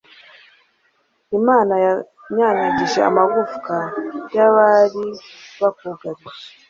Imana 1.37 1.73
yanyanyagije 1.85 2.99
amagufwa 3.09 3.75
y’abari 4.35 5.05
bakugarije 5.61 6.29